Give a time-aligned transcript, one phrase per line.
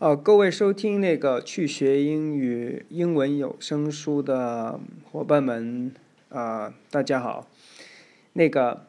[0.00, 4.78] 呃，各位收听那个去学英语英文有声书的
[5.10, 5.92] 伙伴们，
[6.28, 7.48] 啊，大家好。
[8.34, 8.86] 那个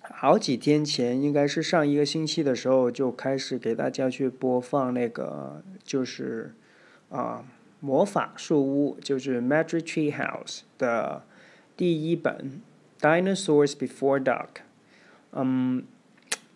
[0.00, 6.54] 好几天前，应该是上一个星期的时候，就开始给大家去播放那个，就是
[7.10, 7.44] 啊，
[7.80, 11.24] 魔法树屋，就是 Magic Tree House 的
[11.76, 12.62] 第一本
[13.04, 14.46] 《Dinosaurs Before Dark》。
[15.32, 15.84] 嗯。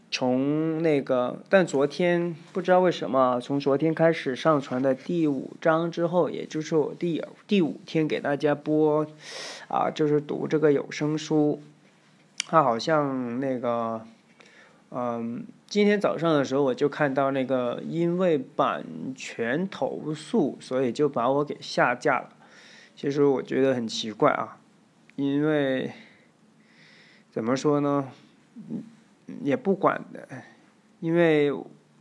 [0.09, 9.07] 从那个，但昨天不知道为什么，从昨天开始上传的第五章之后，也就是我第第五天给大家播，
[9.69, 11.61] 啊，就是读这个有声书，
[12.47, 14.07] 它好像那个，
[14.91, 22.29] 嗯，今天早上的时候我就看到那个因为版权投诉，所以就把我给下架了。
[22.95, 24.57] 其实我觉得很奇怪啊，
[25.17, 25.93] 因为
[27.31, 28.09] 怎么说呢？
[28.55, 28.83] 嗯
[29.43, 30.29] 也不管的，
[31.01, 31.53] 因为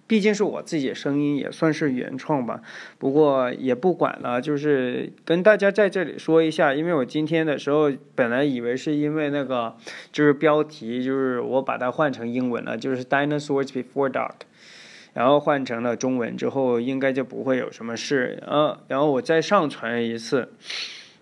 [0.08, 2.62] 毕竟是我自己的声音，也算是原创吧。
[3.00, 9.76] 不过也不管了，就是跟大家在这里说一下，因为我今天的时候本来以为是因为那个
[10.12, 14.46] 就是标题，就是我把它换成英文了，就是 Dinosaurs Before Dark，
[15.14, 18.44] 然后换成了中文之后，应该就不会有什么事。
[18.48, 20.50] 嗯，然后我再上传一次。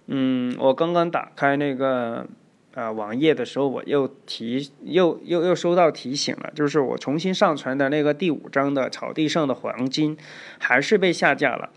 [0.08, 2.28] 嗯，我刚刚打开那个。
[2.76, 10.18] 啊，网页的时候我又提又又又收到提醒了，就是我重新上传的那个第五章的草地上的黄金，
[10.58, 11.70] 还是被下架了。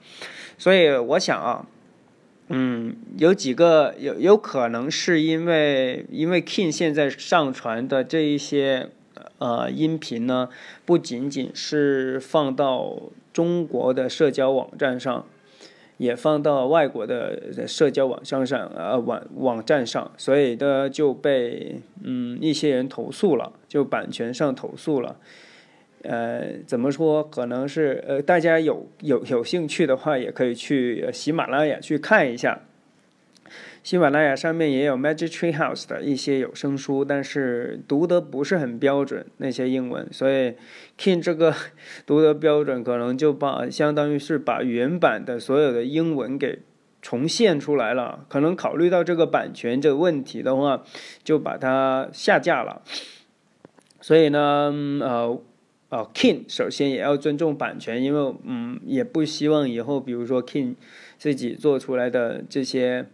[0.56, 1.66] 所以我想啊，
[2.48, 8.88] 嗯，有几个有有可能是因为因为 King 现在上传的这一些
[9.36, 10.48] 呃音频呢，
[10.86, 13.02] 不仅仅是放到
[13.34, 15.26] 中国的社交网站上。
[15.98, 25.16] 也放到外国的社交网上上，呃，网网站上，所以的就被嗯一些人投诉了，就版权上投诉了。
[26.02, 27.24] 呃，怎么说？
[27.24, 32.60] 可能是呃，大家有有有兴趣的话，也可以去喜马拉雅去看一下。
[33.82, 40.54] 喜马拉雅上面也有 Magic Tree House 的一些有声书，但是读得不是很标准那些英文，所以
[40.98, 41.54] King 这个
[42.04, 46.58] 读的标准，可能就把相当于是把原版的所有的英文给
[47.00, 48.26] 重现出来了。
[48.28, 50.82] 可能考虑到这个版权这个问题的话，
[51.22, 52.82] 就把它下架了。
[54.00, 55.40] 所以呢，呃，
[55.90, 60.74] 呃，King 首先也要尊重版权，因为嗯，也不希望以后比如说 King
[61.16, 63.06] 自己做出来的这些。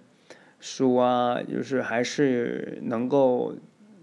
[0.62, 3.56] 书啊，就是还是能够，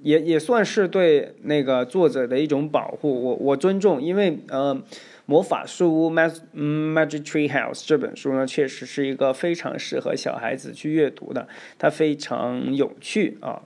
[0.03, 3.23] 也也算是对那个作者的一种保护。
[3.23, 4.75] 我我尊重，因为呃，
[5.25, 13.61] 《魔法树屋》Mag Magic Tree House 这本书呢，确实是一个非常适合小孩子去阅读的，它非常有趣啊。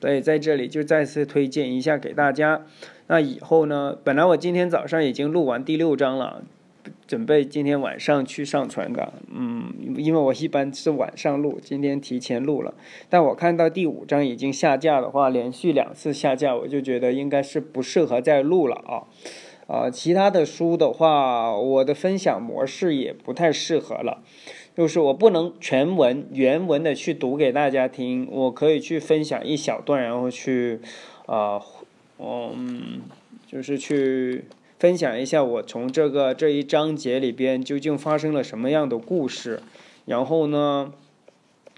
[0.00, 2.66] 所以在这里就再次推荐一下给大家。
[3.06, 6.42] 那以后呢，本来我今天早上已经录完第六章了。
[7.06, 12.72] 准备今天晚上去上传的，嗯，因为我一般是晚上录，今天提前录了。
[13.10, 19.04] 但我看到第五章已经下架的话，连续两次下架，我就觉得应该是不适合再录了啊。
[19.66, 24.22] 啊，其他的书的话，我的分享模式也不太适合了，
[24.74, 30.80] 就是我不能全文原文的去读给大家听，我可以去分享一小段，然后去，
[31.26, 31.60] 啊，
[32.18, 33.02] 嗯，
[33.46, 34.44] 就是去。
[34.84, 39.62] 分享一下我从这个这一章节里边究竟发生了什么样的故事，
[40.04, 40.92] 然后呢，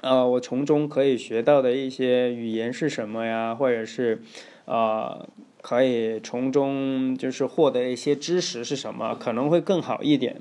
[0.01, 3.55] 呃，我从中可以学到的一些语言是什么呀？
[3.55, 4.21] 或者是，
[4.65, 5.25] 呃，
[5.63, 9.15] 可以从中就是获得一些知识是什么？
[9.15, 10.41] 可能会更好一点。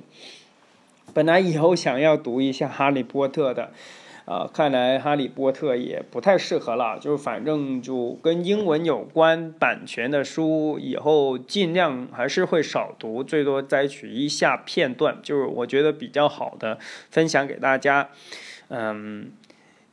[1.14, 3.70] 本来以后想要读一下《哈利波特》的。
[4.26, 16.80] 啊，看来《哈利波特》也不太适合了，就是反正就跟英文有关版权的书，以后尽量还是会少读，最多摘取一下片段，就是我觉得比较好的
[17.12, 18.10] 分享给大家。
[18.70, 19.32] 嗯，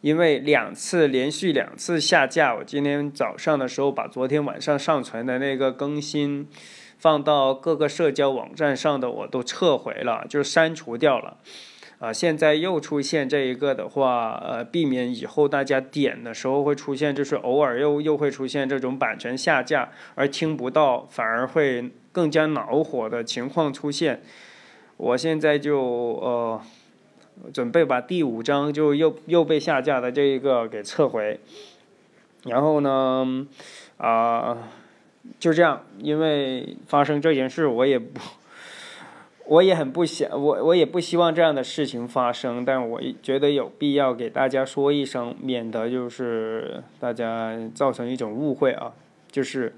[0.01, 6.49] 因为两次连续两次下架，我今天早上的时候把昨天晚上上传的那个更新
[6.99, 11.37] 放到各个社交网站上的我都撤回了，就删除掉了。
[12.03, 24.21] 啊，现在又出现这一个的话，呃，避免以后大家点的时候会出现，就是偶尔又又会出现这种版权下架而听不到，反而会更加恼火的情况出现。
[24.97, 26.61] 我现在就呃，
[27.53, 31.39] 准备把第五章就又又被下架的这一个给撤回，
[32.47, 33.47] 然后呢，
[33.99, 34.59] 啊，
[35.39, 38.19] 就这样，因为发生这件事，我也不。
[39.53, 48.95] 我也很不想，我我也不希望这样的事情发生，但我觉得有必要给大家说一声，免得就是大家造成一种误会啊。
[49.31, 49.75] 就是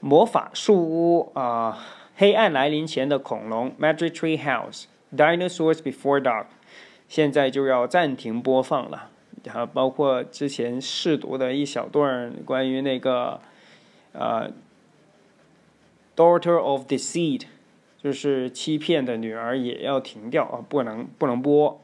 [0.00, 1.78] 魔法树屋啊，
[2.16, 4.84] 黑暗来临前的恐龙》（Magic Tree House）、
[5.14, 6.46] （Dinosaurs Before Dark），
[7.06, 9.10] 现在就要暂停播放了。
[9.42, 13.40] 然后包括之前试读的一小段关于那个
[14.12, 14.48] 呃
[16.16, 17.40] 《Daughter of Deceit》，
[18.04, 21.80] 就是欺骗的女儿也要停掉啊，不能不能播。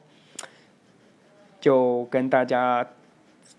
[1.58, 2.86] 就跟大家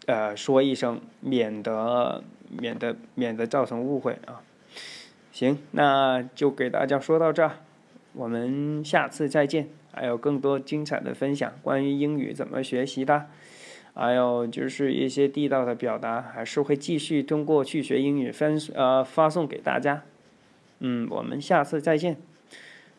[0.05, 2.23] 呃说一声，免得
[2.55, 4.43] 免得免得造成误会啊。
[5.31, 7.49] 行，那就给大家说到这，
[8.13, 9.67] 我们下次再见。
[9.91, 13.25] 还有更多精彩的分享，关于英语怎么学习的，
[13.95, 20.03] 还有就是一些地道的表达，还是会继续通过去学英语分呃发送给大家。
[20.77, 22.17] 嗯，我们下次再见。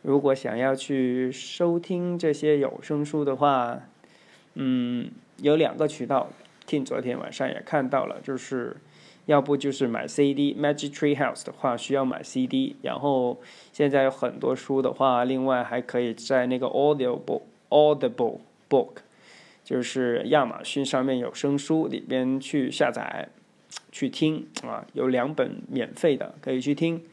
[0.02, 3.80] 如果想要去收听这些有声书的话，
[4.54, 6.28] 嗯，有两个渠道，
[6.66, 8.76] 听昨天晚上也看到了，就是
[9.26, 13.40] 要不就是买 CD，Magic Tree House 的话需要买 CD，然后
[13.72, 18.96] 现在有很多书的话，另外还可以在那个 Audible，Audible Book，
[19.62, 23.28] 就是亚马逊上面有声书里边去下载，
[23.92, 27.04] 去听啊，有两本免费的可以去听，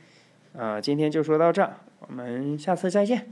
[0.57, 3.31] 啊，今天就说到这儿，我们下次再见。